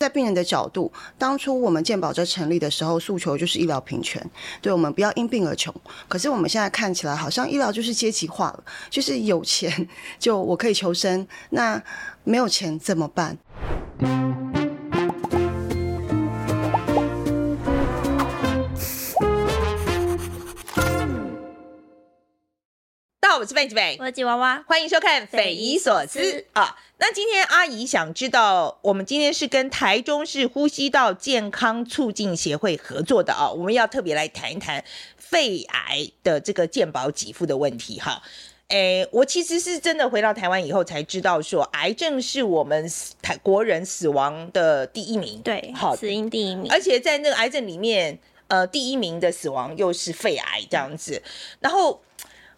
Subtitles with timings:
[0.00, 4.30] 在病人的角度，当初我们健保在成立的时候，诉求就是医疗平权，
[4.62, 5.74] 对，我们不要因病而穷。
[6.08, 9.86] 可是我们现在看起来，好像医疗就是阶级化了，就是有钱
[10.18, 11.82] 就我可以求生，那
[12.24, 13.36] 没有钱怎么办？
[23.40, 26.20] 我是贝吉贝，我是吉娃娃，欢迎收看《匪夷所思》
[26.52, 26.76] 啊。
[26.98, 34.84] 那今天阿姨想知道，我们今天是跟台中市呼吸道健康促进协会合作的啊，我们要特别来谈一谈
[35.16, 38.22] 肺癌的这个健保给付的问题哈。
[38.68, 42.86] 诶，我其实是真的回到台湾以后才知道，说癌症是我们
[43.22, 51.22] 台国人死亡的第一名，对，好，死因第一名，而且在那个癌症里面，呃，第一名的死亡又是肺癌这样子，
[51.60, 52.02] 然后。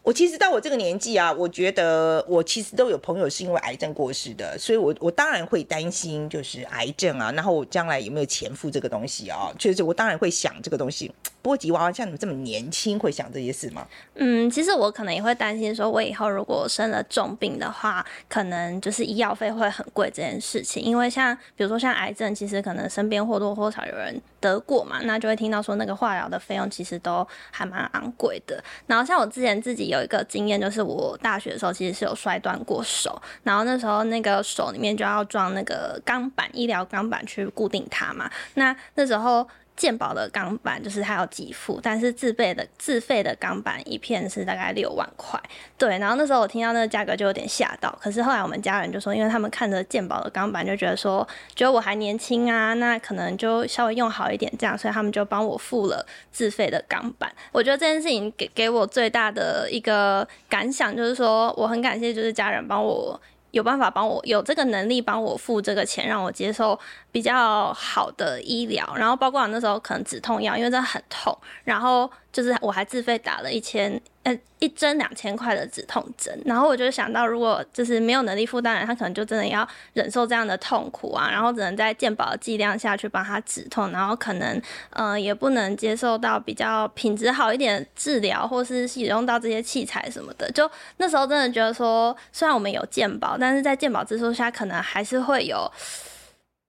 [0.03, 9.53] 我其实到我这个年纪啊，我觉得我其实都有朋友是因为癌症过世的，所以我我当然会担心就是癌症啊，然后我将来有没有钱付这个东西啊？
[9.57, 11.13] 就是我当然会想这个东西。
[11.41, 13.87] 不过吉娃娃像你们这么年轻，会想这些事吗？
[14.15, 20.83] 嗯，其实我可能也会担心，说我以后如果生了重病的话，可能就是医药费会很贵这件事情。
[20.83, 28.63] 因为像比如说像癌症，其实可能身边或多或少有人得过嘛，那就会听到说那个化疗的费用其实都还蛮昂贵的。
[28.87, 38.31] 然后像我之前自己有一个经验，就是我大学的时候其实是有摔断过手，然后那时候那个手里面就要装那个钢板，医疗钢板去固定它嘛。
[38.55, 39.47] 那那时候。
[39.83, 45.37] 健宝的钢板就是它要给付，但是自费的自费的钢板一片是大概六万块，
[45.77, 45.99] 对。
[45.99, 51.27] 然后那时候我听到那个价格就有点吓到，可是后来我们家人就说，因为他们看着健宝的钢板就觉得说，
[51.57, 57.29] 觉得我还年轻啊，那可能就稍微用好一点这样，所以他们就帮我付了自费的钢板。
[57.51, 63.21] 我觉得这件事情给给我最大的一个感想就是说，我很感谢就是家人帮我。
[63.53, 66.79] 有办法帮我有这个能力帮我付这个钱，让我接受
[67.11, 74.01] 比较好的医疗，然后包括那时候可能止痛药，因为真的很痛，然后就是我还自费打了一千。
[74.25, 90.49] 呃，一针两千块的止痛针，然后我就想到，如果就是没有能力负担的，他可能就真的要忍受这样的痛苦啊，然后只能在健保的剂量下去帮他止痛，然后可能呃也不能接受到比较品质好一点的治疗，或是使用到这些器材什么的。
[90.53, 95.69] 就那时候真的觉得说，虽然我们有健保，但是在健保支出下，可能还是会有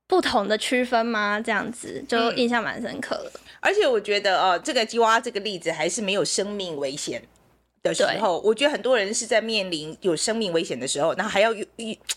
[0.07, 1.41] 不同的区分吗？
[1.41, 3.31] 这样子就印象蛮深刻的。
[3.33, 7.23] 嗯，而且我觉得哦，这个鸡娃娃这个例子还是没有生命危险
[7.81, 11.65] 的时候，我觉得很多人是在面临有生命危险的时候，然后还要有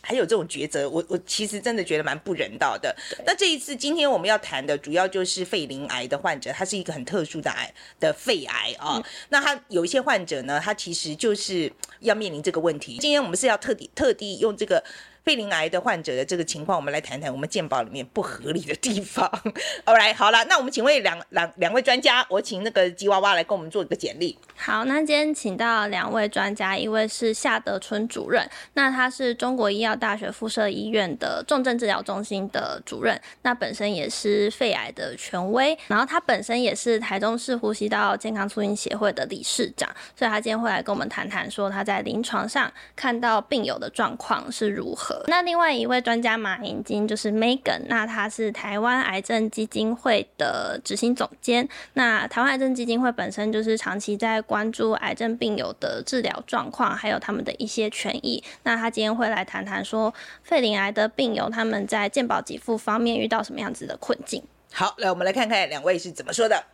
[0.03, 2.95] 还有这种抉择，我我其实真的觉得蛮不人道的。
[3.25, 9.05] 那这一次今天我们要谈的主要就是肺鳞癌的患者，他是一个很特殊的癌的肺癌啊、哦嗯。
[9.31, 12.99] 那他有一些患者呢，他其实就是要面临这个问题。
[13.01, 14.85] 今天我们是要特地特地用这个。
[15.27, 19.29] 肺鳞癌的患者的这个情况，我们来谈谈我们健保里面不合理的地方。
[19.85, 24.39] Alright，好了，那我们请问两两两位专家，我请那个吉娃娃来跟我们做一个简历。
[24.55, 45.16] 好，那今天请到两位专家，一位是夏德春主任，那他是中国医药大学附设医院的重症治疗中心的主任，那本身也是肺癌的权威，然后他本身也是台中市呼吸道健康促进协会的理事长，所以他今天会来跟我们谈谈，说他在临床上看到病友的状况是如何。
[45.27, 51.69] 那另外一位专家马银金就是 Megan，那他是台湾癌症基金会的执行总监。
[51.95, 58.43] 那台湾癌症基金会本身就是长期在关注癌症病友的治疗状况，还有他们的一些权益。
[58.63, 60.13] 那他今天会来谈谈说，
[60.43, 64.43] 肺鳞癌的病友他们在健保给付方面遇到什么样子的困境。
[64.73, 66.65] 好，来我们来看看两位是怎么说的。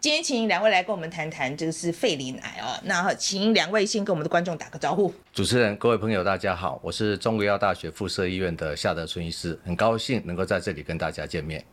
[0.00, 2.78] 今天请两位来跟我们谈谈这个是肺鳞癌哦。
[2.84, 5.12] 那请两位先跟我们的观众打个招呼。
[5.32, 11.64] 主持人、各位朋友，大家好，我是中国医药大学附设医院的夏德春医师，很高兴能够在这里跟大家见面。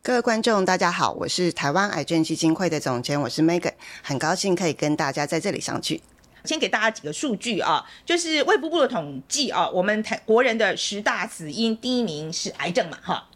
[0.00, 6.00] 各位观众，大家好，我是台湾癌症基金会的总监，我是 Megan，很高兴可以跟大家在这里相聚。
[6.44, 13.28] 先给大家几个数据啊，就是卫福部的统计啊，我们台国人的十大死因第一名是癌症嘛，哈。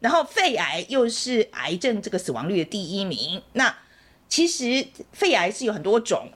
[0.00, 3.42] 然后肺癌又是癌症这个死亡率的第一名。
[3.52, 3.74] 那
[4.28, 6.28] 其实肺癌是有很多种，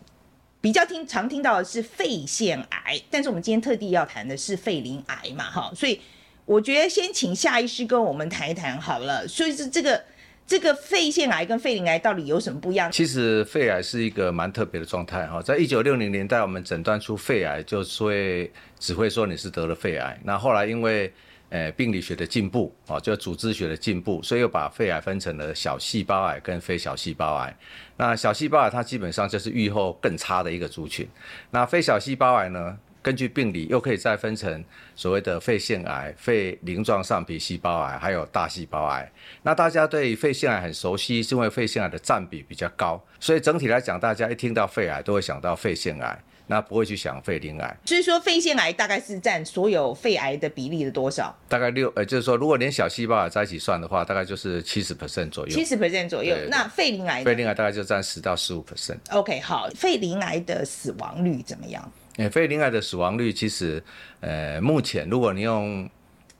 [0.60, 6.00] 比较听常听到的是肺腺癌，但是我们今天特地要谈的是肺鳞癌嘛，哈，所以
[6.44, 9.28] 我觉得先请夏医师跟我们谈一谈好了。
[9.28, 10.02] 所以是这个
[10.46, 12.90] 这个肺腺癌跟肺鳞癌到底有什么不一样？
[12.90, 20.18] 其实肺癌是一个蛮特别的状态哈，在一九六零年代，我们诊断出肺癌，就是会只会说你是得了肺癌。
[20.24, 21.12] 那后来因为
[21.52, 27.54] 呃，病理学的进步，哦，就组织学的进步，所以又把肺癌分成了小细胞癌跟非小细胞癌。
[27.98, 31.06] 那小细胞癌它基本上就是预后更差的一个族群。
[31.50, 34.64] 那非小细胞癌呢，根据病理又可以再分成
[34.96, 39.12] 所谓的肺腺癌、肺鳞状上皮细胞癌，还有大细胞癌。
[39.42, 46.18] 那大家对肺腺癌很熟悉，是因为肺腺癌的占比比较高，所以整体来讲，大家一听到肺癌都会想到肺腺癌。
[46.46, 51.34] 那不会去想肺鳞癌，所以说肺腺癌大概是占所有肺癌的比例的多少？
[51.48, 55.52] 大概六，呃，就是说如果连小细胞也在一起算的话，大概就是七十 percent 左右。
[55.54, 56.36] 七十 percent 左右。
[56.48, 57.24] 那肺鳞癌？
[57.24, 58.98] 肺鳞癌大概就占十到十五 percent。
[59.10, 61.92] OK，好，肺鳞癌的死亡率怎么样？
[62.16, 63.82] 呃，肺鳞癌的死亡率其实，
[64.20, 65.88] 呃，目前如果你用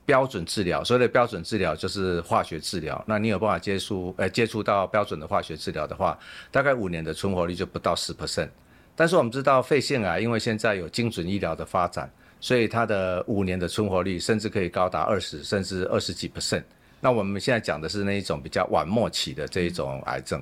[0.05, 6.19] 标准治疗，所谓的标准治疗就是化学治疗，那你有办法接触，呃，接触到标准的化学治疗的话，
[6.51, 8.49] 大概五年的存活率就不到十 percent。
[8.95, 16.63] 但是我们知道肺腺癌，因为现在有精准医疗的发展，所以它的五年的存活率甚至可以高达二十甚至二十几 percent。
[16.99, 20.41] 那我们现在讲的是那一种比较晚末期的这一种癌症。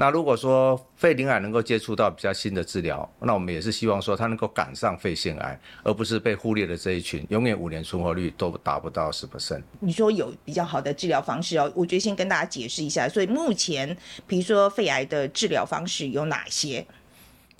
[0.00, 9.60] 那如果说肺鳞癌能够接触到比较新的治疗，那我们也是希望说它能够赶上肺腺癌，而不是被忽略的这一群，永远五年存活率都达不到十 percent。
[9.80, 13.08] 你说有比较好的治疗方式哦，我觉得先跟大家解释一下。
[13.08, 13.94] 所以目前，
[14.24, 16.86] 比如说肺癌的治疗方式有哪些？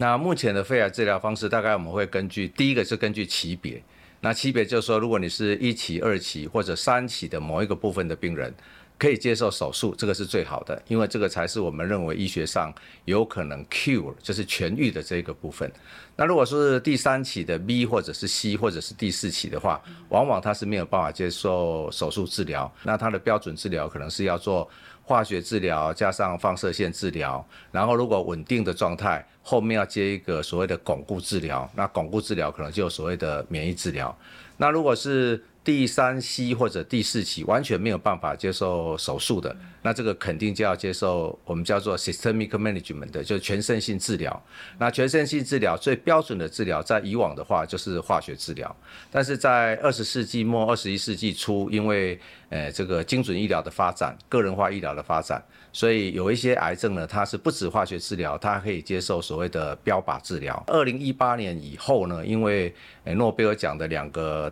[0.01, 3.83] 那目前的肺癌治疗方式，大概我们会根据第一个是根据期别，
[4.21, 8.55] 那期别就是说，如果你是一期、二期或者三期的某一个部分的病人，
[8.97, 12.73] 可以接受手术，这个是最好的，因为这个才是我们认为医学上
[13.07, 15.69] 有可能 cure，就是痊愈的这个部分。
[16.15, 24.71] 那如果是第三期的 B 或者是 C 或者是第四期的话，往往他是没有办法接受手术治疗，那他的标准治疗可能是要做。
[25.09, 31.67] 化学治疗加上放射线治疗，然后如果稳定的状态，后面要接一个所谓的巩固治疗。
[31.75, 34.15] 那巩固治疗可能就所谓的免疫治疗。
[34.59, 44.43] 那如果是第三期或者第四期完全没有办法接受手术的，那这个肯定就要接受我们叫做 systemic management 的，就是全身性治疗。
[44.79, 48.75] 那全身性治疗最标准的治疗，在以往的话就是化学治疗，
[49.11, 52.19] 但是在二十世纪末二十一世纪初，因为
[52.49, 60.65] 呃这个精准医疗的发展，个人化医疗的发展，所以有一些癌症呢，它是不止化学治疗，它可以接受所谓的标靶治疗。
[60.69, 62.75] 二零一八年以后呢，因为
[63.05, 64.51] 呃诺贝尔奖的两个。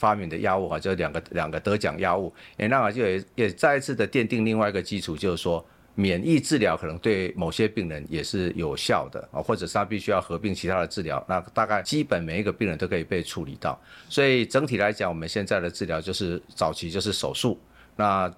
[0.00, 5.62] 发明的药物啊，就两个两个得奖药物，也那么就也也再一次的奠定另外一个基础，就是说
[5.94, 13.78] 免疫治疗可能对某些病人也是有效的啊，或者是他必须要合并其他的治疗，那大概基本每一个病人都可以被处理到。
[14.08, 17.60] 所以整体来讲，我们现在的治疗就是早期就是手术，
[17.96, 18.32] 那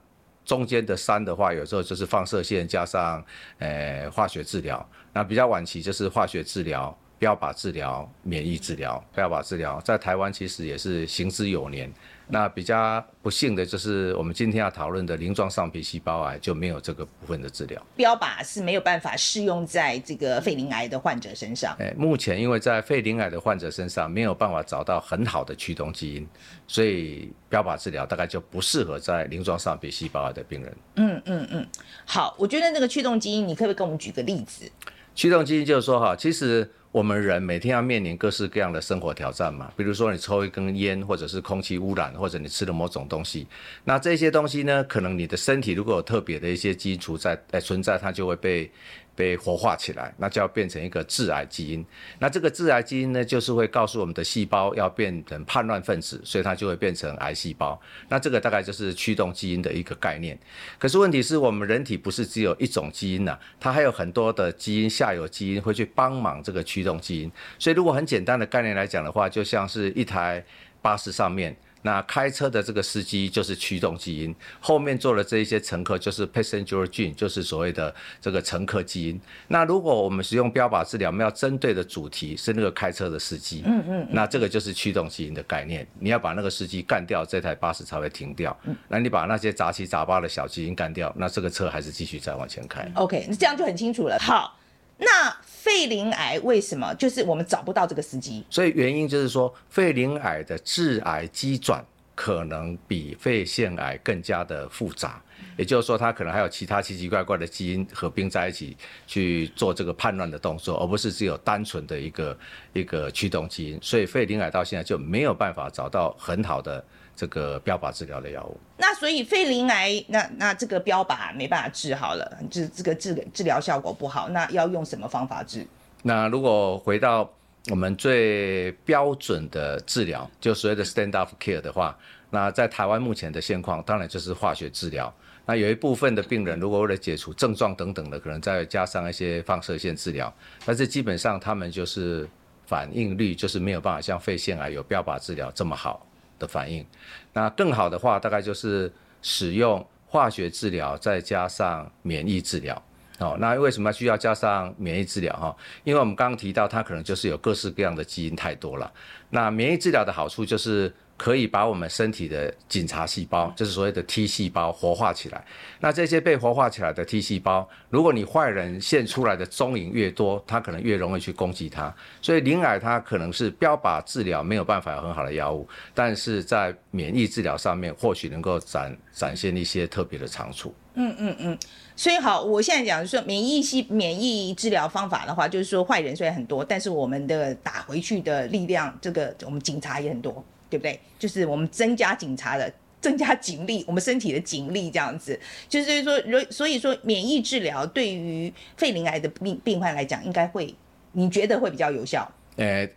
[0.44, 3.24] 中间的三的话，有时候就是放射线加上
[3.60, 6.98] 呃化学治疗，那比较晚期就是化学治疗。
[7.22, 11.88] 标靶治疗、免疫治疗、标靶治疗，在台湾其实也是行之有年。
[12.26, 17.80] 那比较不幸的就是，我们今天要讨论的鳞状上皮细胞癌就没有这个部分的治疗。
[17.94, 21.76] 标靶是没有办法适用在这个肺鳞癌的患者身上。
[21.78, 26.28] 诶，目前因为在肺鳞癌的患者身上没有办法找到很好的驱动基因，
[26.66, 30.76] 所以标靶治疗大概就不适合在鳞状上皮细胞癌的病人。
[30.96, 31.66] 嗯嗯嗯，
[32.04, 34.68] 好，我觉得那个驱动基因，你可不可以跟我们举个例子？
[35.14, 36.68] 驱动基因就是说哈，其实。
[36.92, 43.46] 我们人每天要面临各式各样的生活挑战嘛，比如说你抽一根烟，或者是空气污染，或者你吃了某种东西，
[43.82, 48.70] 那这些东西呢，可能你的身体如果有特别的一些基础在，诶，存在，它就会被。
[49.14, 51.84] 被活化起来，那就要变成一个致癌基因。
[52.18, 57.80] 那这个致癌基因呢，就是会告诉我们的细胞要变成叛乱分子，所以它就会变成癌细胞。
[58.08, 60.38] 那这个大概就是驱动基因的一个概念。
[60.78, 67.30] 可是问题是我们人体不是只有一种基因呐、它还有很多的基因，下游基因会去帮忙这个驱动基因。
[67.58, 70.44] 所以如果很简单的概念来讲的话，就像是一台
[70.80, 71.56] 巴士上面。
[71.82, 79.20] 那开车的这个司机就是驱动基因，后面坐的这一些乘客就是 passenger gene，就是所谓的这个乘客基因。
[79.48, 85.86] 那如果我们使用标靶治疗，我们要针对的主题是那个开车的司机，嗯嗯，那这个就是驱动基因的概念。
[85.98, 88.56] 你要把那个司机干掉，这台巴士才会停掉。
[88.64, 92.90] 嗯，那你把那些杂七杂八的小基因干掉，那这个车还是继续再往前开。
[92.94, 94.18] OK，那这样就很清楚了。
[94.18, 94.58] 好。
[94.98, 98.42] 那肺鳞癌为什么就是我们找不到这个司机？
[98.50, 101.84] 所以原因就是说，肺鳞癌的致癌机转
[102.16, 105.22] 可能比肺腺癌更加的复杂，
[105.56, 108.76] 也就是说，它可能还有其他奇奇怪怪的基因合并在一起
[109.06, 112.36] 去做这个判断的动作，而不是只有单纯的一个
[112.72, 113.78] 一个驱动基因。
[113.80, 118.56] 所以肺鳞癌到现在就没有办法找到很好的这个标靶治疗的药物。
[118.78, 125.66] 那所以肺鳞癌，那那这个标靶没办法治好了，就是这个治治疗效果不好，那要用什么方法治？
[126.02, 127.30] 那如果回到
[127.70, 131.96] 我们最标准的治疗，就所谓的 standard of care 的话，
[132.30, 135.12] 那在台湾目前的现况，当然就是化学治疗。
[135.44, 140.32] 那有一部分的病人，如果为了解除症状等等的，可能再加上一些放射线治疗，
[140.64, 142.28] 但是基本上他们就是
[142.64, 146.06] 反应率就是没有办法像肺腺癌有标靶治疗这么好
[146.42, 146.84] 的反应。
[147.32, 152.74] 那更好的话，大概就是使用化学治疗再加上免疫治疗。
[153.18, 155.56] 哦，那为什么需要加上免疫治疗哈？
[155.84, 158.92] 因为我们刚刚提到，它可能就是有各式各样的基因太多了。
[159.30, 160.92] 那免疫治疗的好处就是。
[161.16, 165.44] 可以把我们身体的警察细胞，就是所谓的 T 细胞活化起来。
[165.78, 171.94] 那这些被活化起来的 T 细胞，如果你坏人献出来的踪影越多，它可能越容易去攻击它。
[172.20, 180.74] 所以灵癌它可能是标靶治疗没有办法有很好的药物，但是在免疫治疗上面或许能够展展现一些特别的长处。
[180.94, 181.58] 嗯嗯嗯。
[181.94, 190.44] 所以好，我现在讲说免疫系免疫治疗方法的话，就是说坏人虽然很多，但是我们的打回去的力量，这个我们警察也很多。
[190.72, 190.98] 对不对？
[191.18, 195.38] 就是我们增加警察的，增加警力，我们身体的警力这样子。
[195.68, 196.18] 就是说，
[196.50, 200.74] 所以说，免疫治疗对于肺鳞癌的病病患来讲，应该会，
[201.12, 202.26] 你觉得会比较有效？
[202.56, 202.88] 呃，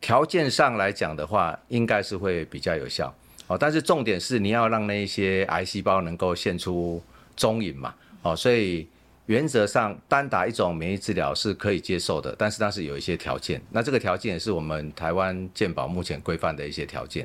[0.00, 3.12] 条件上来讲的话，应该是会比较有效。
[3.48, 7.02] 哦，但是重点是你要让那些癌细胞能够现出
[7.36, 7.92] 踪影嘛。
[8.22, 8.86] 哦，所以。
[9.30, 13.62] 原则上，单打一种免疫治疗是可以接受的，但是它是有一些条件。
[13.70, 17.24] 那这个条件也是我们台湾健保目前规范的一些条件。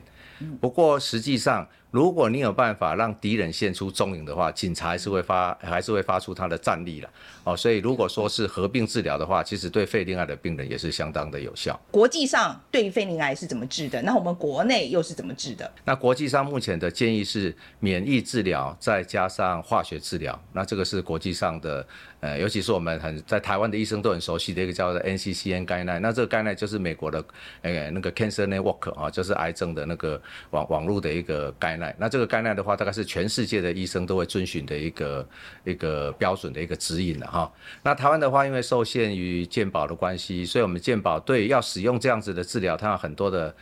[0.62, 7.10] 不过实际上，如果你有办法让敌人现出踪影的话，警察还是会发，还是会发出他的战力了。
[7.46, 11.80] 哦，所以如果说是合并治疗的话，其实对肺鳞癌的病人也是相当的有效。
[11.90, 14.02] 国际上对肺鳞癌是怎么治的？
[14.02, 15.72] 那我们国内又是怎么治的？
[15.86, 20.38] 那国际上目前的建议是免疫治疗再加上化学治疗。
[20.52, 21.88] 那这个是国际上的，
[22.25, 26.00] 呃，尤其是我们很在台湾的医生都很熟悉的一个叫做 NCCN Guideline。
[26.00, 27.24] 那这个 Guideline 就是美国的，
[27.62, 31.94] 呃，那个 Cancer Network 啊，就是癌症的那个网网络的一个 Guideline。
[32.00, 35.29] 那这个概念的话，大概是全世界的医生都会遵循的一个
[35.65, 37.53] 一个标准的一个指引了哈。
[37.84, 43.55] 那台湾的话，因为受限于健保的关系，所以我们健保对要使用这样子的治疗，它有很多的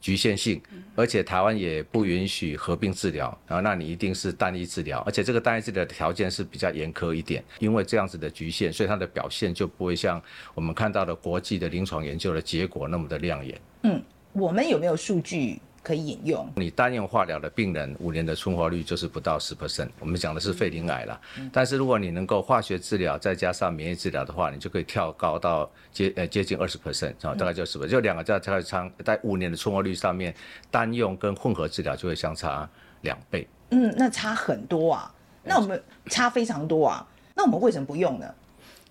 [0.00, 0.60] 局限性，
[0.94, 10.22] 而且台湾也不允许合并治疗，然后那你一定是单一治疗，而且这个单一治疗的条件是比较严苛一点，因为这样子的局限，所以它的表现就不会像
[10.54, 13.60] 我们看到的国际的临床研究的结果那么的亮眼。
[13.82, 14.02] 嗯，
[14.32, 15.60] 我们有没有数据？
[15.88, 16.46] 可以引用。
[16.54, 19.88] 你单用化疗的病人，五年的存活率就是不到十 percent。
[19.98, 21.18] 我们讲的是肺鳞癌了，
[21.50, 30.34] 但是如果你能够化学治疗再加上免疫治疗的话，你就可以跳高到接呃接近二十 percent 啊，大概就是就两个在在差在五年的存活率上面，
[30.70, 32.68] 单用跟混合治疗就会相差
[33.00, 33.48] 两倍。
[33.70, 35.10] 嗯，那差很多啊。
[35.42, 37.08] 那我们差非常多啊。
[37.34, 38.26] 那我们为什么不用呢？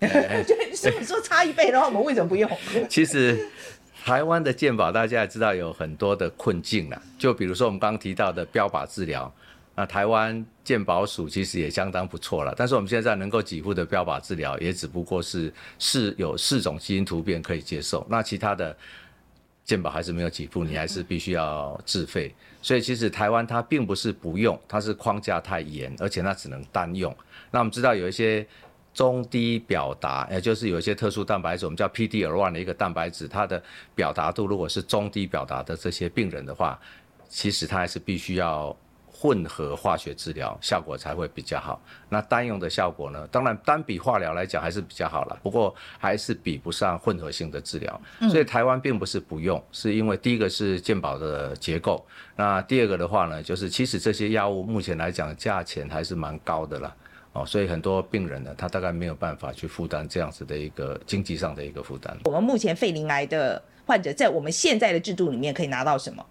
[0.46, 0.56] 就
[0.98, 2.50] 你说差一倍的话，我们为什么不用？
[2.90, 3.48] 其实。
[4.08, 9.30] 台湾的健保大家也知道有很多的困境了，就比如说我们刚刚提到的标靶治疗，
[9.74, 18.74] 那台湾健保署其实也相当不错了，但是我们现在能够给付的标靶治疗也只不过是是有四种基因突变可以接受，那其他的
[19.62, 22.34] 健保还是没有给付，你还是必须要自费。
[22.62, 27.14] 所以其实台湾它并不是不用，它是框架太严，而且它只能单用。
[27.50, 28.46] 那我们知道有一些。
[28.98, 33.62] 中低表达，也就是有一些特殊蛋白质，我们叫 PD-L1 的一个蛋白质，它的
[33.94, 36.76] 表达度如果是中低表达的这些病人的话，
[37.28, 38.76] 其实它还是必须要
[39.08, 41.80] 混合化学治疗，效果才会比较好。
[42.08, 43.24] 那单用的效果呢？
[43.30, 48.00] 当然单比化疗来讲还是比较好了，不过还是比不上混合性的治疗。
[48.28, 56.92] 所以台湾并不是不用，是因为第一个是健保的结构，那第二个的话呢，就是其实这些药物目前来讲价钱还是蛮高的了。
[57.32, 62.16] 哦，所以很多病人呢，他大概没有办法去负担这样子的一个经济上的一个负担。
[62.24, 66.24] 我们目前肺鳞癌的患者，在我们现在的制度里面可以拿到什么？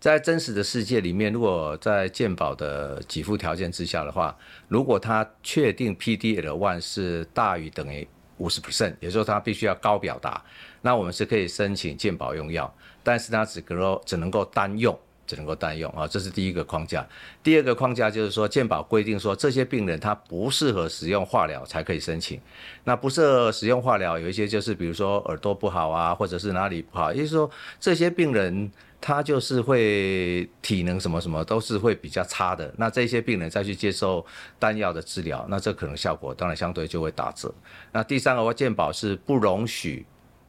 [0.00, 4.36] 在真实的世界里面，如果在健保的给付条件之下的话，
[4.68, 10.40] 如果他确定 PDL one 是大于等于五十 percent，也就是说他必须要高表达，
[10.82, 14.96] 那我们是可以申请健保用药，但是他只能够只能够单用。
[15.28, 17.06] 只能够单用啊，这是第一个框架。
[17.42, 22.40] 第二个框架就是说，健保规定说，这些病人他不适合使用化疗才可以申请。
[22.84, 32.72] 那不适合使用化疗，有一些就是比如说耳朵不好啊，或者是哪里不好，也就是说这些病人他就是会体能什么什么都是会比较差的。
[32.78, 34.24] 那这些病人再去接受
[34.58, 37.54] 单药的治疗，那这可能效果当然相对就会打折。
[37.92, 40.06] 那第三个，话健保是不容许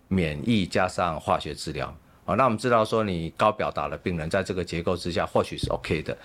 [0.08, 1.94] 免疫加上化学治疗
[2.36, 6.18] 那我们知道说，你高表达的病人在这个结构之下或许是 OK 的。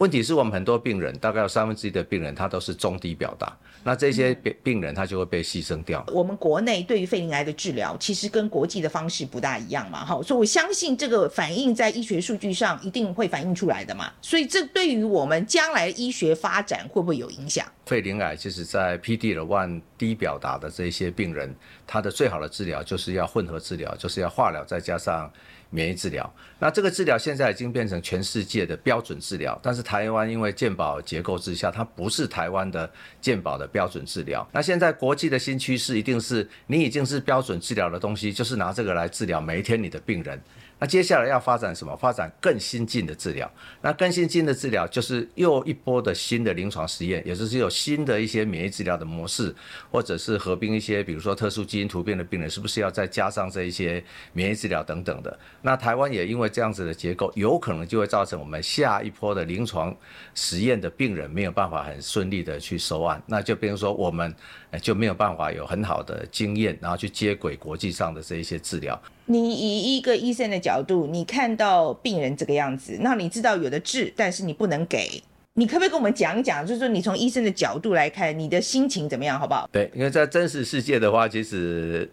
[0.00, 3.54] 问题是我们很多病人，大概有三分之一的病人，他都是中低表达，
[3.84, 6.02] 那这些病病人他就会被牺牲掉。
[6.08, 17.66] 我们国内对于肺鳞癌的治疗，其实跟国际的方式不大一样嘛，哈，所以我相信这个反映在医学数据上一定会反映出来的嘛，所以这对于我们将来医学发展会不会有影响？
[17.84, 21.54] 肺鳞癌其实在 PD-L1 低表达的这些病人，
[21.86, 25.30] 他的最好的治疗就是要混合治疗，就是要化疗再加上。
[25.70, 34.46] 免疫治疗，那这个治疗现在已经变成全世界的标准治疗，但是台湾因为健保结构之下，它不是台湾的健保的标准治疗。
[34.52, 40.40] 那现在国际的新趋势一定是，你已经是标准治疗的东西，就是拿这个来治疗每一天你的病人。
[40.80, 41.94] 那接下来要发展什么？
[41.94, 43.48] 发展更新进的治疗。
[43.82, 49.54] 那更新进的治疗就是又一波的新的临床实验，也就是有新的一些免疫治疗的模式，
[49.90, 55.38] 或者是合并一些，比如说特殊基因突变的病人，是不是要再加上这一些免疫治疗等等的？
[55.60, 59.94] 那台湾也因为这样子的结构，有可能就会造成我们下一波的临床
[60.34, 63.22] 实验的病人没有办法很顺利的去收案。
[63.26, 64.34] 那就比如说我们
[64.80, 68.98] 就没有办法有很好的经验，然后去接轨国际上的这一些治疗。
[69.30, 75.22] 你以一个医生的角度，你看到病人这个样子，那你知道有的治，但是你不能给，
[75.54, 76.66] 你可不可以跟我们讲讲？
[76.66, 79.68] 就是说你从医生的角度来看，你的心情怎么样，好不好？
[79.70, 82.10] 对，因为在真实世界的话，其实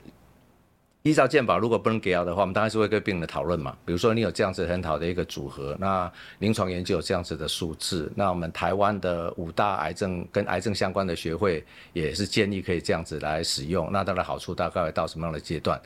[1.01, 3.75] 依照健保，如果不能给药的话，我们当然是会跟病人讨论嘛。
[3.83, 13.89] 比如说你有这样子很好的一个组合，那临床研究有这样子的数字，那我们台湾的五大癌症跟癌症相关的学会也是建议可以这样子来使用。
[13.91, 15.81] 那它的好处大概会到什么样的阶段？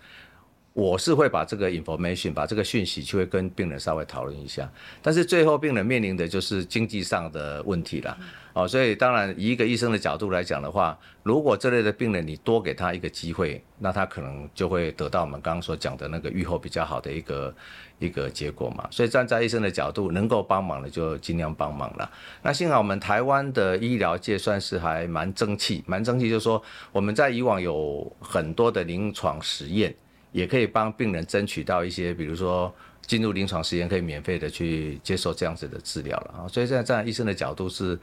[0.74, 4.72] 我是会把这个 information，把这个讯息，就会跟病人稍微讨论一下。
[5.02, 8.18] 但是最后病人面临的就是经济上的问题了，
[8.54, 17.54] 哦，所以当然以一个医生的角度来讲的话，如果这类的病人你多给他一个机会，那他可能就会得到我们刚刚所讲的那个预后比较好的一个
[18.00, 18.88] 一个结果嘛。
[18.90, 22.10] 所以站在医生的角度，能够帮忙的就尽量帮忙了。
[22.42, 29.94] 那幸好我们台湾的医疗界算是还蛮争气，蛮争气，就是说我们在以往有很多的临床实验。
[30.32, 36.48] 也可以帮病人争取到一些，比如说进入临床实验可以免费的去接受这样子的治疗了啊。
[36.48, 38.00] 所以现在站在医生的角度是，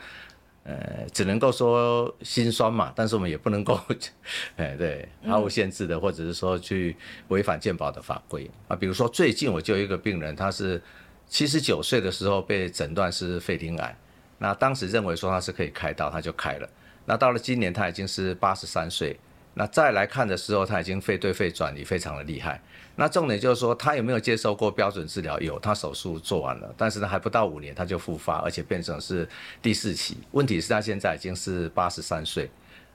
[0.64, 3.80] 呃，只能够说心酸嘛，但是我们也不能够，
[4.56, 6.94] 哎，对，毫无限制的，或者是说去
[7.28, 8.76] 违反健保的法规啊。
[8.76, 10.82] 比如说最近我就有一个病人，他是
[11.26, 13.96] 七十九岁的时候被诊断是肺鳞癌，
[14.36, 16.68] 那当时认为说他是可以开刀，他就开了。
[17.06, 19.18] 那到了今年他已经是八十三岁。
[19.58, 22.60] 那再来看的时候，他已经肺对肺转移非常的厉害。
[22.94, 25.36] 那重点就是说，他有没有接受过标准治疗？
[25.40, 29.28] 有，他手术做完了，但是呢，还不到五年他就复发，而且变成是
[29.60, 30.18] 第四期。
[30.30, 32.48] 问题是，他现在已经是八十三岁，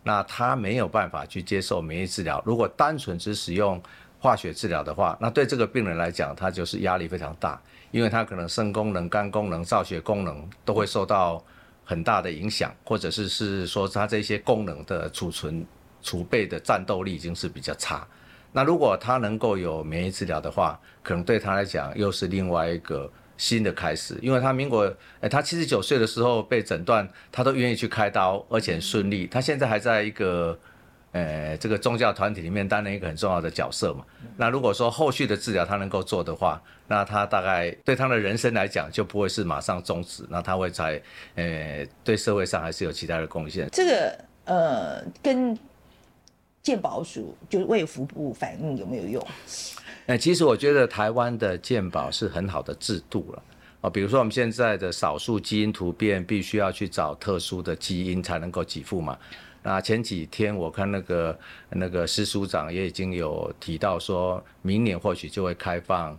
[0.04, 2.42] 那他没有办法去接受免疫治疗。
[2.46, 3.82] 如果单纯只使用
[4.18, 11.44] 化学治疗的话，那对这个病人来讲，他就是压力非常大，因为他可能肾功能、肝功能、造血功能都会受到
[11.84, 15.66] 很大的影响，或者是是说他这些功能的储存。
[16.04, 18.06] 储备的战斗力已经是比较差，
[18.52, 24.16] 那如果他能够有免疫治疗的话，可能对他来讲又是另外一个新的开始。
[24.22, 29.26] 因为他民国，诶、欸，他七十九岁的时候被诊断，他都愿意去开刀，而且顺利。
[29.26, 30.56] 他现在还在一个，
[31.14, 34.06] 呃、这个宗教团体里面担任一个很重要的角色嘛。
[34.38, 41.02] 那如果说后续的治疗他能够做的话，那他大概对他的人生来讲就不会是马上终止，那他会在，
[41.34, 43.68] 呃、对社会上还是有其他的贡献。
[43.72, 45.58] 这个，呃，跟。
[46.64, 49.28] 健保署就是卫福部反映有没有用？
[50.06, 53.44] 那，其实我觉得台湾的健保是很好的制度了
[53.82, 59.18] 啊，比如说我们现在的少数基因突变必须要去找特殊的基因才能够给付嘛。
[59.62, 61.38] 那前几天我看那个
[61.70, 66.18] 那个施署长也已经有提到说，明年或许就会开放。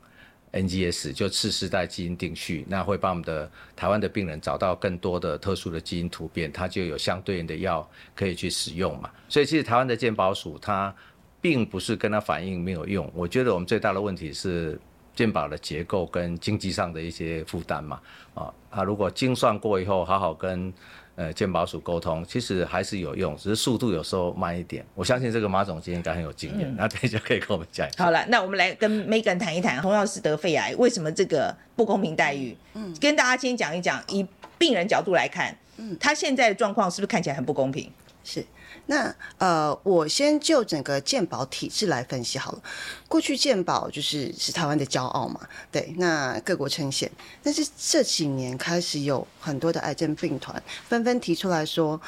[0.55, 9.11] NGS 就次世代基因定序，那会帮我们的台湾的病人找到更多的特殊的基因突变，它就有相对应的药可以去使用嘛。
[9.29, 10.95] 所以其实台湾的健保署它
[11.41, 14.81] 并不是跟它反映没有用，我觉得我们最大的问题是
[15.15, 18.01] 健保的结构跟经济上的一些负担嘛。
[18.35, 20.73] 啊，他如果精算过以后，好好跟。
[21.17, 24.85] 呃，健保署沟通其实还是有用，只是速度有时候慢一点。
[24.95, 28.05] 我相信这个马总监应该很有经验， 那等一下可以跟我们讲一下。
[28.05, 32.57] 好了，那我们来跟 Megan 谈一谈，同样是得肺癌，为什么这个不公平待遇？
[32.75, 34.27] 嗯，跟大家先讲一讲，以
[34.59, 37.91] 病人角度来看，嗯，他现在的状况是不是看起来很不公平？
[38.25, 38.45] 是。
[38.87, 42.63] 那呃，我先就整个健保体制来分析好了。
[43.09, 45.41] 过去健保就是是台湾的骄傲嘛，
[45.73, 47.09] 对，那各国称羡。
[47.43, 52.01] 但是这几年开始有很多的癌症病团纷纷提出来说，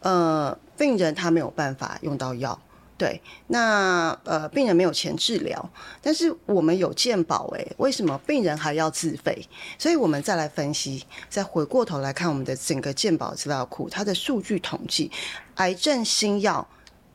[0.00, 2.60] 呃，病人他没有办法用到药。
[2.96, 9.46] 对，那呃，病人没有钱治疗，但是我们有健保诶，为什么病人还要自费？
[9.76, 15.10] 所以我们再来分析，再回过头来看我们的整个健保资料库，它的数据统计，
[15.56, 16.66] 癌症新药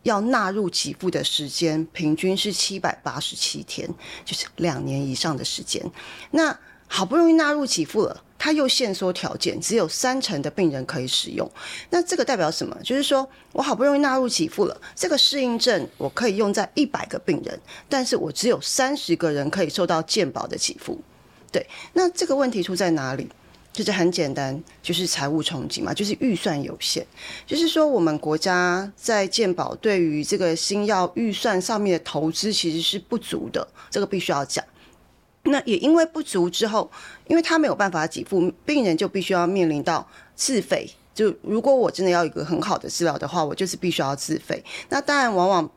[0.03, 3.89] 要纳入给付的时间平均是七百八十七天，
[4.25, 5.81] 就是两年以上的时间。
[6.31, 6.57] 那
[6.89, 8.23] 好不容易纳入给付了。
[8.41, 11.49] 它又限缩条件，只有三成的病人可以使用。
[11.89, 12.75] 那这个代表什么？
[12.81, 20.97] 就是说我好不容易纳入给付了，这个适应症我可以用在一百个病人，但是我只有三十个人可以受到健保的给付。
[21.51, 23.27] 对，那这个问题出在哪里？
[23.73, 27.05] 就是很简单，就是财务冲击嘛，就是预算有限。
[27.45, 34.63] 就是说我们国家在健保对于这个新药预算上面的投资其实是不足的，这个必须要讲。
[35.49, 36.89] 那也因为不足之后，
[37.27, 40.89] 因为他没有办法给付，病人就必须要面临到自费。
[41.13, 44.63] 就如果我真的要一个很好的治疗的话，我就是必须要自费。
[44.89, 45.69] 那当然，往往。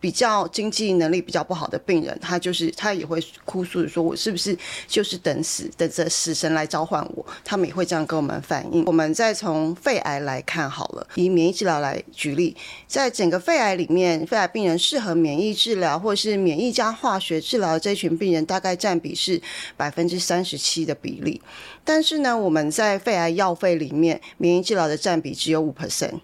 [0.00, 4.56] 比较经济能力比较不好的病人，他就是他也会哭诉说：“我是不是
[4.88, 8.82] 就是等死，等着死神来召唤我？”他们也会这样跟我们反映。
[8.86, 19.40] 我们再从肺癌来看好了，以免疫治疗来举例，在整个肺癌里面，肺癌病人适合免疫治疗或是免疫加化学治疗的这群病人，大概占比是
[19.76, 21.40] 百分之三十七的比例。
[21.84, 26.20] 但是呢，我们在肺癌药费里面，免疫治疗的占比只有五 percent。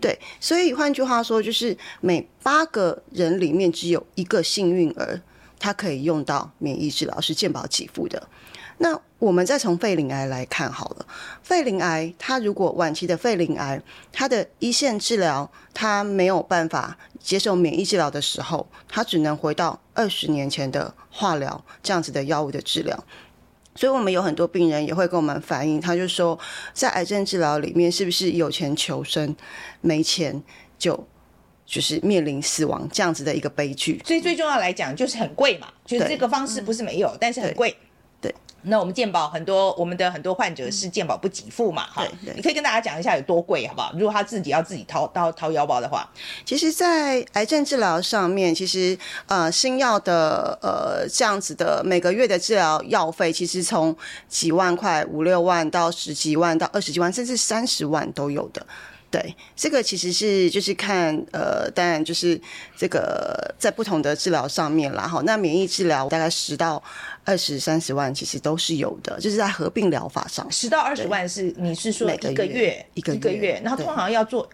[0.00, 5.20] 对，所以换句话说，就是每八个人里面只有一个幸运儿，
[5.58, 8.28] 他可以用到免疫治疗，是健保给付的。
[8.78, 11.06] 那我们再从肺鳞癌来看好了，
[11.42, 23.04] 肺鳞癌它如果晚期的肺鳞癌，它的一线治疗它没有办法接受免疫治疗的时候，它只能回到二十年前的化疗这样子的药物的治疗。
[23.74, 26.38] 所以，我们有很多病人也会跟我们反映，他就说，
[26.72, 29.34] 在癌症治疗里面，是不是有钱求生，
[29.80, 30.42] 没钱
[30.76, 31.06] 就
[31.64, 34.00] 就是面临死亡这样子的一个悲剧？
[34.04, 37.74] 所以，最重要来讲，就是很贵嘛，就是这个方式不是没有，嗯、但是很贵。
[38.62, 43.92] 那我们健保很多，我们的很多患者是健保不给付嘛，哈，你可以跟大家讲一下有多贵，好不好？
[43.94, 46.08] 如果他自己要自己掏掏掏腰包的话，
[46.44, 53.96] 其实，在癌症治疗上面，其实呃新药的呃这样子的每个月的治疗药费，其实从
[54.28, 58.66] 几万块、五六万到十几万到二十几万，甚至三十万都有的。
[59.10, 62.40] 对，这个其实是就是看呃，当然就是
[62.76, 65.20] 这个在不同的治疗上面啦，哈。
[65.26, 66.80] 那免疫治疗大概十到
[67.24, 74.48] 二十三十万，其实都是有的，就是在合并疗法上，十到二十万是你是说一个月一个月，一个月，然后通常要做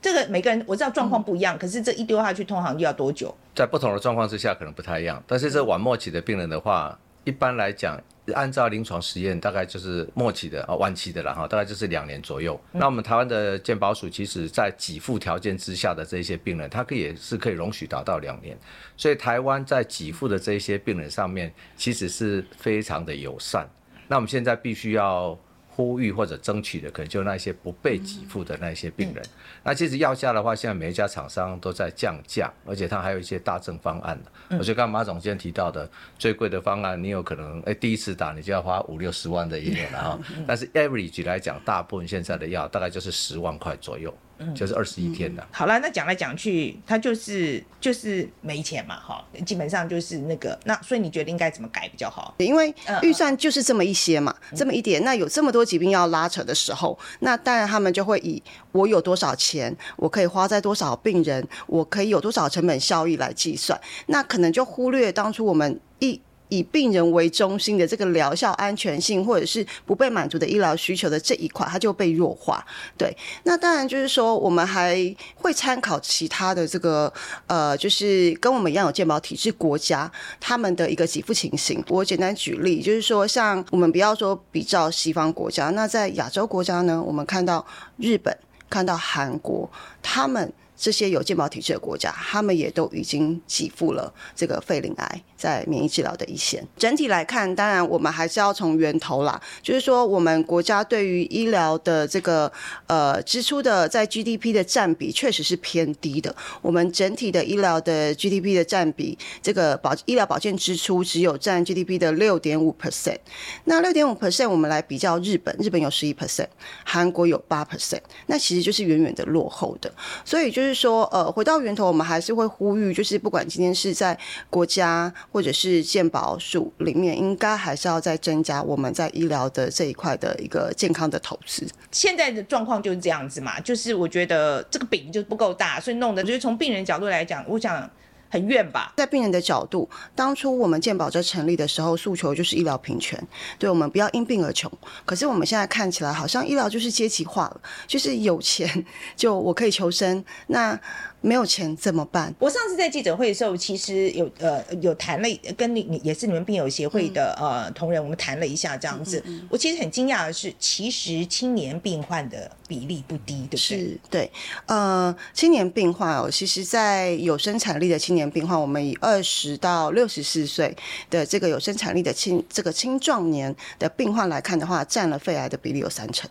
[0.00, 3.34] 这个每个人我知道状况不一样，嗯，可是这一丢下去通常就要多久？
[3.54, 8.00] 在不同的状况之下可能不太一样，但是这晚末期的病人的话，一般来讲。
[8.34, 12.60] 按照临床实验，大概就是末期的啊，晚期的了哈，大概就是两年左右。
[12.72, 18.54] 那我们台湾的健保署，其实在给付条件之下的这些病人，他可以也是可以容许达到两年。
[18.98, 23.66] 所以台湾在给付的这些病人上面，其实是非常的友善。
[24.08, 25.34] 那我们现在必须要。
[25.78, 29.22] 呼吁或者争取的，可能就那些不被给付的那些病人。
[29.24, 29.30] 嗯、
[29.62, 34.18] 那其实药价的话，现在每一家厂商都在降价，而且它还有一些大政方案。
[34.50, 35.88] 我觉得刚刚马总监提到的
[36.18, 40.18] 最贵的方案，你有可能哎第一次打你就要花五六十万的一年了哈。
[40.48, 44.12] 但是 average 来讲，大部分现在的药大概就是十万块左右。
[44.38, 45.46] 嗯，就是二十一天的。
[45.50, 52.34] 好了，那讲来讲去，他就是就是没钱嘛，哈，基本上就是那个，那所以你觉得应该怎么改比较好？
[52.38, 66.20] 因为预算就是这么一些嘛，嗯、这么一点，那有这么多疾病要拉扯的时候，那当然他们就会以我有多少钱，我可以花在多少病人，我可以有多少成本效益来计算，那可能就忽略当初我们一。
[66.48, 72.64] 以病人为中心的这个疗效安全性，或者是不被满足的医疗需求的这一块，它就被弱化。
[72.96, 74.96] 对，那当然就是说，我们还
[75.36, 77.12] 会参考其他的这个
[77.46, 81.82] 呃，就是跟我们一样有健保体制国家他们的一个给付情形。
[81.88, 87.64] 我简单举例，就是说，像我们不要说比较西方国家，那在亚洲国家呢，我们看到
[87.96, 88.36] 日本、
[88.70, 89.70] 看到韩国，
[90.02, 90.52] 他们。
[90.78, 96.64] 这些有健保体制的国家，他们也都已经给付了这个肺鳞癌在免疫治疗的一线。
[96.76, 102.50] 整体来看，当然我们还是要从源头啦，就是说我们国家对于医疗的这个
[102.86, 106.32] 呃支出的在 GDP 的占比确实是偏低的。
[106.62, 113.18] 我们整体的医疗的 GDP 的占比，这个保医疗保健支出只有占 GDP 的六点五 percent。
[113.64, 116.46] 那六点五 percent，我们来比较日本，日本有十一 percent，
[116.84, 119.92] 韩国有八 percent，那其实就是远远的落后的。
[120.24, 120.67] 所以就是。
[120.68, 124.14] 就是说，呃，回到源头，我们还是会呼吁，就是不管今天是在
[124.50, 131.66] 国家或者是健保署里面，应该还是要再增加我们在医疗的这一块的一个健康的投资。
[131.90, 137.90] 现在的状况就是这样子嘛，就是我觉得这个饼就不够大，所以弄的就是从病人角度来讲，我想。
[138.28, 143.22] 很怨吧，在病人的角度，当初我们健保在成立的时候，诉求就是医疗平权，
[143.58, 144.70] 对，我们不要因病而穷。
[145.04, 148.84] 可是我们现在看起来，好像医疗就是阶级化了，就是有钱
[149.16, 150.78] 就我可以求生，那。
[151.20, 152.32] 没有钱怎么办？
[152.38, 159.18] 我上次在记者会的时候，其实有呃有谈了，跟你你也是你们病友协会的、嗯、呃同仁，我们谈了一下这样子。
[159.26, 163.58] 嗯嗯嗯、我其实很惊讶的是，其实青年病患的比例不低，对不对？
[163.58, 164.30] 是，对。
[164.66, 170.76] 呃，青年病患哦，其实，在有生产力的青年病患，我们以二十到六十四岁
[171.10, 176.30] 的这个有生产力的青这个青壮年的病患来看的话，占了肺癌的比例有三成。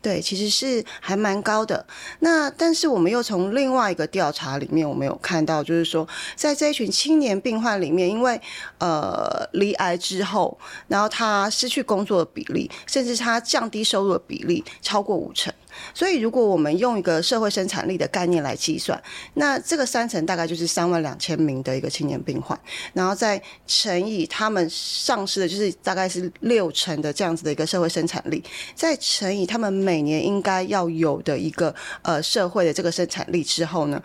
[0.00, 1.84] 对，其实是还蛮高的。
[2.20, 6.06] 那但是我们又从另外一个调查里面，我们有看到，就是说，
[6.36, 8.40] 在这一群青年病患里面，因为
[8.78, 10.56] 呃罹癌之后，
[10.86, 15.52] 然后他失去工作的比例，甚至他降低收入的比例超过五成。
[15.94, 19.00] 所以，如果我们用一个社会生产力的概念来计算，
[19.34, 22.58] 那这个三成大概就是三万两千名的一个青年病患，
[22.92, 28.42] 然后再乘以他们丧失的就是大概是六成的这样子的一个社会生产力，
[28.74, 34.02] 再乘以他们每年应该要有的一个呃社会的这个生产力之后呢，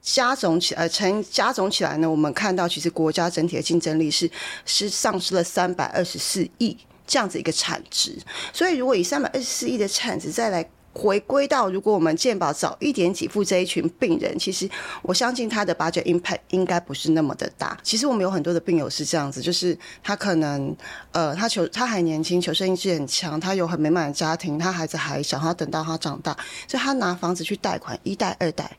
[0.00, 4.30] 加总起，呃乘加总起来呢，我们看到其实国家整体的竞争力是
[4.64, 8.18] 是丧失了三百二十四亿这样子一个产值。
[8.52, 10.68] 所以，如果以三百二十四亿的产值再来。
[10.92, 14.68] 回归到，如果我们健保早一点给付这一群病人，其实
[15.02, 17.78] 我相信他的 budget impact 应该不是那么的大。
[17.82, 20.76] 其实我们有很多的病友是这样子，就是他可能
[21.12, 28.76] 呃，他求他还年轻，求生意志很强，他有很美满的家庭，他孩子还小，他等到他长大，所以他拿房子去贷款，一贷二贷，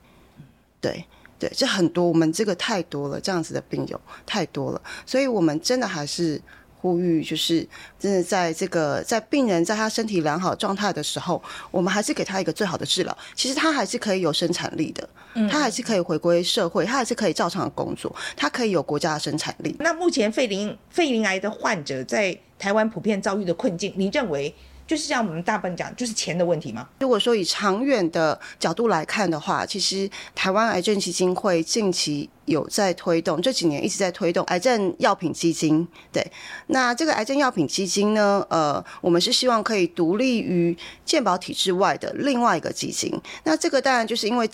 [0.82, 1.06] 对
[1.40, 6.42] 对，这很多，我们这个太多了，这样子的病友太多了，所以我们真的还是。
[6.82, 7.66] 呼吁就是
[8.00, 13.18] 真的，在这个在病人在他身体良好状态的时候，我们还是给他一个最好的治疗。
[13.36, 15.08] 其实他还是可以有生产力的，
[15.48, 19.76] 他还是可以回归社会，他还是可以照常的工作，他可以有国家的生产力。
[19.80, 24.54] 那目前肺鳞肺鳞癌的患者在台湾普遍遭遇的困境，你认为？
[24.92, 26.86] 就是像我们大部分讲，就是钱的问题嘛？
[27.00, 35.88] 如果说以长远的角度来看的话，其实台湾癌症基金会近期有在推动，这几年一直在推动癌症药品基金。
[36.12, 36.22] 对，
[36.68, 43.18] 那这个癌症药品基金呢，呃，我们是希望可以独立于健保体制外的另外一个基金。
[43.46, 44.50] 那这个当然就是因为。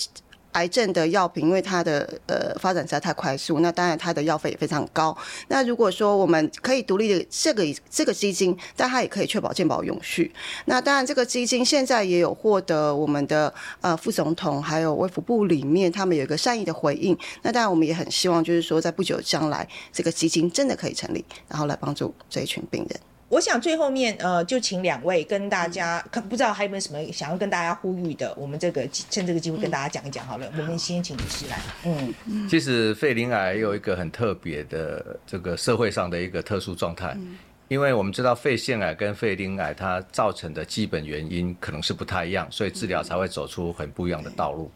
[0.54, 5.16] 癌症的药品，因为它的呃发展实在太快速，那当然它的药费也非常高。
[5.50, 10.32] 那如果说我们可以独立的这个这个基金，但它也可以确保健保永续。
[10.66, 17.18] 那当然这个基金现在也有获得我们的呃副总统还有卫福部里面他们有一个善意的回应。
[17.44, 23.00] 那当然我们也很希望就是说在不久将来这个基金真的可以成立，然后来帮助这一群病人。
[23.30, 30.50] 我想最后面呃，就请两位跟大家，可不知道还有没有什么想要跟大家呼吁的，我们这个趁这个机会跟大家讲一讲好了。
[30.58, 31.60] 我们先请律师来。
[31.84, 37.18] 嗯，其实肺鳞癌有一个很特别的这个社会上的一个特殊状态，
[37.68, 44.72] 因为我们知道肺腺癌跟肺鳞癌它造成的基本原因可能是不太一样，所以治疗才会走出很不一样的道路。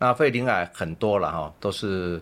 [0.00, 2.20] 那肺鳞癌很多了哈，都是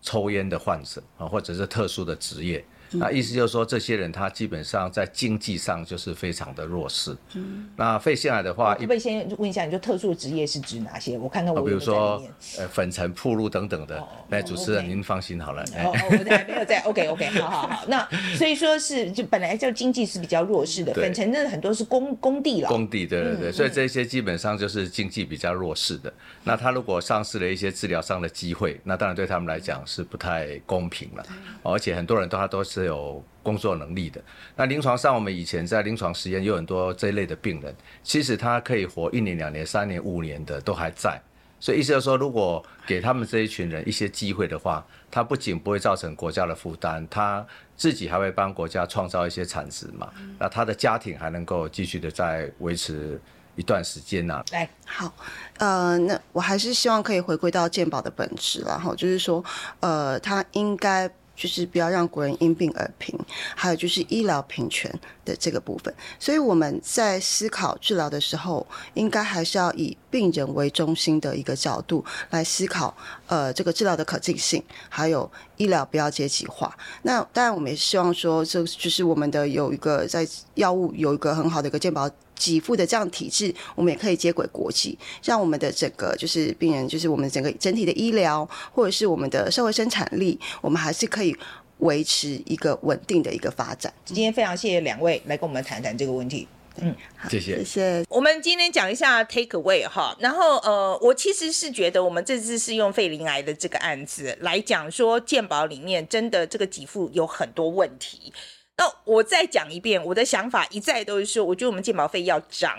[0.00, 2.64] 抽烟的患者啊，或者是特殊的职业。
[2.92, 7.16] 那意思就是说，这些人他基本上在经济上就是非常的弱势。
[7.34, 11.18] 嗯，那肺腺癌的话，可不可以先问一下，你就特殊职业是指哪些？
[11.18, 11.62] 我看看我。
[11.62, 12.22] 比如说，
[12.56, 14.02] 呃，粉尘、铺路等等的。
[14.30, 15.62] 来，主持人您放心好了。
[15.76, 16.80] 哦，我还没有在。
[16.84, 17.84] OK OK，好好好。
[17.88, 22.68] 那所以说是就本来就经济是比较弱势的，粉尘真的很多是工工地了。
[22.68, 26.10] 工地，对对对，所以这些基本上就是经济比较弱势的。
[26.42, 31.26] 那他如果丧失了一些治疗上的机会，那当然对他们来讲是不太公平了。
[31.62, 32.77] 而且很多人都他都是。
[32.80, 34.20] 是有工作能力的。
[34.56, 41.20] 那临床上，我们以前在临床实验有很多这一类的病人，其实他可以活一年、两年、三年、五年的都还在。
[41.60, 47.44] 所以意思就是说，如果给他们这一群人一些机会的话，他不仅不会造成国家的负担，他
[47.76, 50.08] 自己还会帮国家创造一些产值嘛。
[50.38, 53.20] 那他的家庭还能够继续的在维持
[53.56, 54.44] 一段时间呢、啊？
[54.52, 55.12] 来，好，
[55.58, 59.44] 呃，那我还是希望可以回归到健保的本质，然后就是说，
[59.80, 61.10] 呃，他应该。
[61.38, 63.16] 就是不要让国人因病而贫，
[63.54, 64.92] 还有就是医疗平权
[65.24, 65.94] 的这个部分。
[66.18, 72.92] 所以我们在思考治疗的时候，应该还是要以病人为中心的一个角度来思考，
[73.28, 76.76] 呃，这个治疗的可近性，还有医疗不要阶级化。
[77.02, 82.10] 那当然，我们也希望说，这就是我们的有一个在药物有一个很好的一个健保。
[82.38, 91.36] 给付的这样体制，我们也可以接轨国际，让我们的整个就是病人，就是我们整个整体的医疗，或者是我们的社会生产力，我们还是可以
[91.78, 93.92] 维持一个稳定的一个发展。
[94.04, 96.46] 今天非常谢谢两位来跟我们谈谈这个问题。
[96.80, 98.04] 嗯，好谢谢，谢谢。
[98.08, 108.32] 我们今天讲一下 take away 哈，然后呃，我其实是觉得我们这次是用肺鳞癌的这个案子来讲说，健保里面真的这个给付有很多问题。
[108.78, 112.78] 那我再讲一遍，我的想法一再都是说，我觉得我们健保费要涨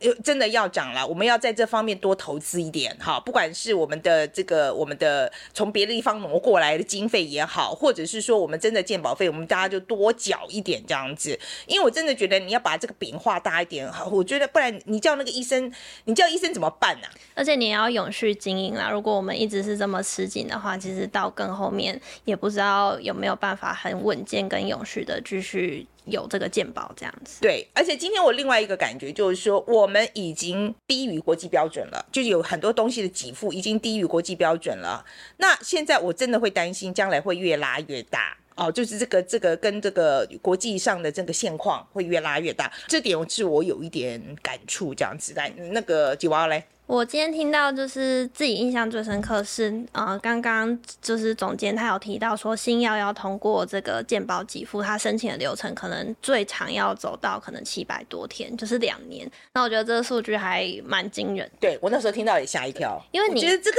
[0.00, 0.14] 了。
[0.22, 11.36] 真的要涨了，我们要在这方面多投资一点哈，不管是我们的这个我们的从别的地方挪过来的经费也好，或者是说我们真的鉴保费，我们大家就多缴一点这样子。
[11.66, 15.72] 因为我真的觉得你要把这个饼画大一点，我觉得不然你叫那个医生，
[16.04, 17.10] 你叫医生怎么办呢、啊？
[17.34, 18.90] 而且你也要永续经营啦。
[18.90, 25.86] 如果我们一直是这么吃紧的话，其实到更后面也不知道有没有办法很稳健跟永续的继续。
[26.10, 35.04] 有这个鉴宝这样子，对，而且今天我另外一个感觉就是说，我们已经低于国际标准了，就是有很多东西的给付已经低于国际标准了。
[35.36, 45.32] 那现在我真的会担心，将来会越拉越大哦，就是这个这个跟这个国际上的这个现况会越拉越大，这点是我有一点感触这样子。
[45.34, 46.64] 来，那个吉娃娃嘞。
[46.88, 59.30] 我今天听到就是自己印象最深刻是，呃，刚刚就是总监他有提到说，新药要通过这个健保给付，他申请的流程可能最长要走到可能七百多天，就是两年。
[59.52, 61.48] 那我觉得这个数据还蛮惊人。
[61.60, 63.76] 对，我那时候听到也吓一跳，因为你觉得这个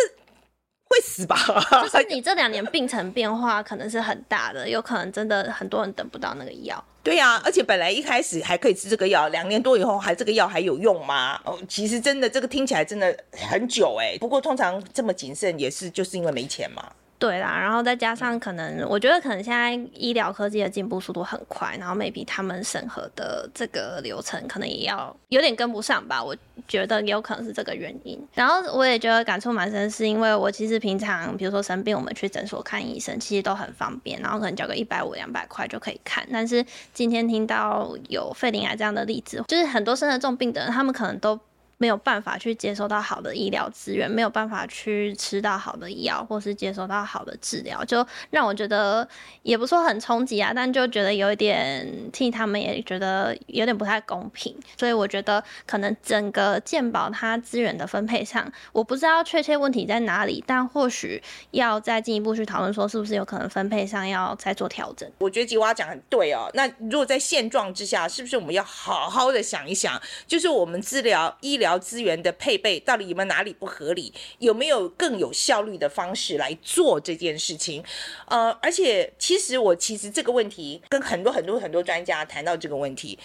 [0.89, 1.37] 会死吧？
[1.83, 6.83] 就是你这两年病程变化可能是很大的，有可能真的很多人等不到那个药。
[7.03, 11.39] 对呀、啊，而且本来一开始还可以吃这个药，两年多以后还这个药还有用吗？
[11.45, 14.17] 哦，其实真的这个听起来真的很久哎。
[14.19, 16.91] 不过通常这么谨慎也是就是因为没钱嘛。
[17.19, 26.33] 对啦，然后再加上可能，我觉得可能现在医疗科技的进步速度很快，然后 maybe 他们审核的这个流程可能也要有点跟不上吧，我
[26.65, 28.17] 觉得也有可能是这个原因。
[28.33, 36.25] 然后我也觉得感触蛮深，是因为我其实平常比如说生病，我们去诊所看医生，其实都很方便，然后可能交个一百五、两百块就可以看。
[36.31, 41.37] 但是今天听到有肺鳞癌这样的例子，就是很多生了重病的人，他们可能都。
[41.79, 49.07] 没有办法去接收到好的医疗资源，没有办法去吃到好的药，或是接收到好的治疗，就让我觉得
[49.43, 54.53] 也不说很冲击啊，但就觉得有一点替他们也觉得有点不太公平。
[54.77, 65.09] 所以我觉得可能整个健保它资源的分配上，我不知道确切问题在哪里，但或许要再进一步去讨论，说是不是有可能分配上要再做调整。
[65.19, 66.51] 我觉得吉娃讲很对哦。
[66.53, 71.68] 那如果在现状之下，是不是我们要好好的想一想，就是我们治疗医疗。
[71.77, 74.13] 资源的配备到底有没有哪里不合理？
[74.39, 77.83] 有没有更有效率的方式来做这件事情？
[78.27, 83.19] 呃，而且其实我其实这个问题跟很多很多很多专家谈到这个问题。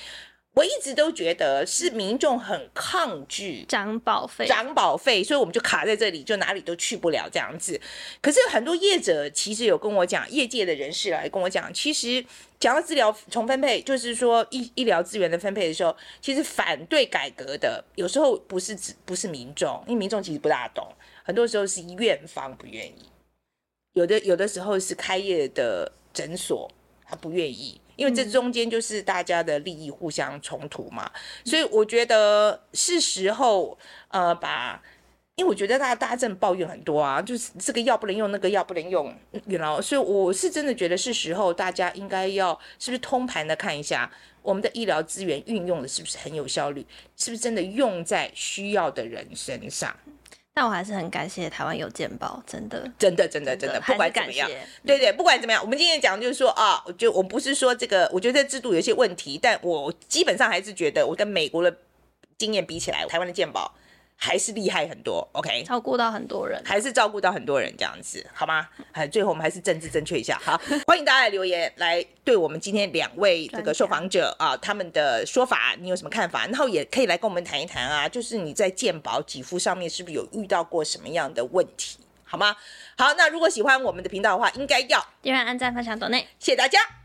[0.55, 7.81] 我一直都觉得是民众很抗拒涨保费，涨保费，所以我们就卡在这里，就哪里都去不了这样子。
[8.23, 12.25] 可是很多业者其实有跟我讲，业界的人士来跟我讲，其实
[12.61, 20.87] 讲到治疗重分配，就是说医医疗资源的分配的时候，其实反对改革的有时候不是指不是民众，因为民众其实不大懂，
[21.25, 23.11] 很多时候是院方不愿意，
[23.95, 26.71] 有的有的时候是开业的诊所
[27.05, 27.81] 他不愿意。
[27.97, 31.11] 因为这中间就是大家的利益互相冲突嘛，
[31.45, 33.79] 所以我觉得是时候
[34.09, 34.81] 呃把，
[35.37, 44.11] 因为我觉得大家大家真的抱怨很多啊，就是这个药不能用，那个药不能用，你知道，所以我是真的觉得是时候大家应该要是不是通盘的看一下
[44.43, 49.97] 我们的医疗资源运用的是不是很有效率，是不是真的用在需要的人身上。
[50.55, 54.49] 但我还是很感谢台湾有健保，真的，真的，真的，真的，不管怎么样，
[54.87, 61.77] 对对，不管怎么样，我们今天讲就是说啊，我就我不是说这个，我觉得这制度有些问题，但我基本上还是觉得，我跟美国的
[62.39, 63.75] 经验比起来，台湾的健保。
[64.17, 68.67] 还是厉害很多，OK，照顾到很多人，还是照顾到很多人这样子，好吗？
[68.93, 76.47] 哎，最后我们还是政治正确一下，好， 欢迎大家来留言，来对我们今天两位这个受访者啊，他们的说法，你有什么看法？
[76.47, 82.57] 然后也可以来跟我们谈一谈啊，就是你在健保给付上面是不是有遇到过什么样的问题，好吗？
[82.97, 87.04] 好，那如果喜欢我们的频道的话，应该要点赞、按赞、分享、抖内，谢谢大家。